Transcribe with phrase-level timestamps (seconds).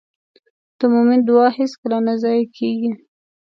[0.77, 2.91] د مؤمن دعا هېڅکله نه ضایع کېږي.